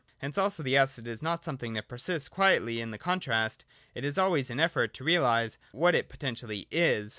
Hence 0.17 0.35
also 0.35 0.63
the 0.63 0.75
acid 0.77 1.05
is 1.05 1.21
not 1.21 1.45
something 1.45 1.73
that 1.73 1.87
persists 1.87 2.27
quietly 2.27 2.81
in 2.81 2.89
the 2.89 2.97
contrast: 2.97 3.65
it 3.93 4.03
is 4.03 4.17
always 4.17 4.49
in 4.49 4.59
effort 4.59 4.95
to 4.95 5.03
realise 5.03 5.59
what 5.73 5.93
it 5.93 6.09
poten 6.09 6.31
tially 6.31 6.65
is. 6.71 7.09